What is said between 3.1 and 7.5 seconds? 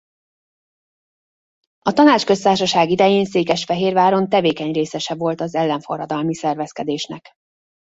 Székesfehérváron tevékeny részese volt az ellenforradalmi szervezkedésnek.